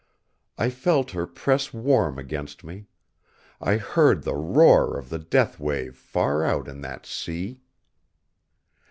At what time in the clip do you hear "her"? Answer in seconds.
1.11-1.27